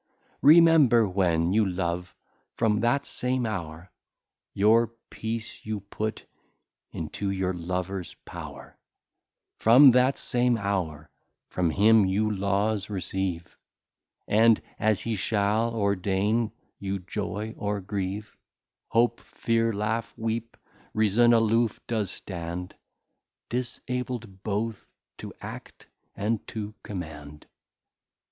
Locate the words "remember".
0.41-1.07